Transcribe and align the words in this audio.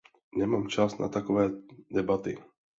Nemám 0.37 0.67
čas 0.67 0.97
na 0.97 1.09
takové 1.09 1.49
debaty. 1.91 2.37